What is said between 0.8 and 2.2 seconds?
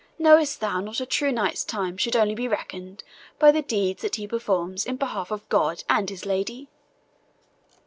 a true knight's time should